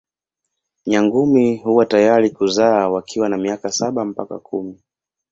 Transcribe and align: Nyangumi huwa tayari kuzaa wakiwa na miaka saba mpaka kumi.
Nyangumi 0.85 1.57
huwa 1.57 1.85
tayari 1.85 2.29
kuzaa 2.29 2.89
wakiwa 2.89 3.29
na 3.29 3.37
miaka 3.37 3.71
saba 3.71 4.05
mpaka 4.05 4.39
kumi. 4.39 4.79